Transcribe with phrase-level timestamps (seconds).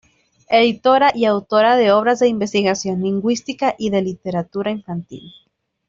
[0.49, 5.31] Editora y autora de obras de Investigación Lingüística y de Literatura Infantil.